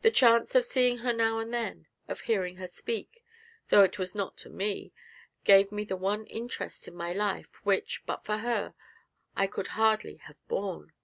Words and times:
The 0.00 0.10
chance 0.10 0.54
of 0.54 0.64
seeing 0.64 1.00
her 1.04 1.12
now 1.12 1.38
and 1.38 1.52
then, 1.52 1.86
of 2.08 2.22
hearing 2.22 2.56
her 2.56 2.66
speak 2.66 3.22
though 3.68 3.82
it 3.82 3.98
was 3.98 4.14
not 4.14 4.38
to 4.38 4.48
me 4.48 4.94
gave 5.44 5.70
me 5.70 5.84
the 5.84 5.98
one 5.98 6.24
interest 6.28 6.88
in 6.88 6.94
my 6.94 7.12
life, 7.12 7.50
which, 7.62 8.06
but 8.06 8.24
for 8.24 8.38
her, 8.38 8.72
I 9.36 9.46
could 9.46 9.66
hardly 9.76 10.14
have 10.16 10.36
borne. 10.48 10.94